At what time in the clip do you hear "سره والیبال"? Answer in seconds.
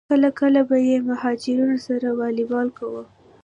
1.87-2.67